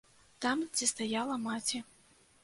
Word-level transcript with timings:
Там, 0.43 0.61
дзе 0.79 0.87
стаяла 0.91 1.35
маці. 1.43 1.83